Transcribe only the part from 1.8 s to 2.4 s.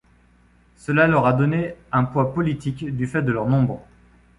un poids